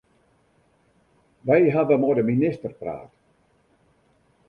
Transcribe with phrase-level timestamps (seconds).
[1.47, 3.11] Wy hawwe mei de minister praat.